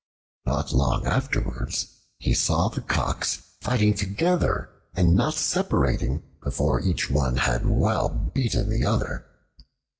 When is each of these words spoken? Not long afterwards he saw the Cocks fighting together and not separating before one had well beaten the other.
Not 0.47 0.73
long 0.73 1.05
afterwards 1.05 1.85
he 2.17 2.33
saw 2.33 2.69
the 2.69 2.81
Cocks 2.81 3.39
fighting 3.61 3.93
together 3.93 4.67
and 4.95 5.13
not 5.13 5.35
separating 5.35 6.23
before 6.43 6.81
one 7.11 7.37
had 7.37 7.67
well 7.67 8.09
beaten 8.09 8.67
the 8.67 8.83
other. 8.83 9.27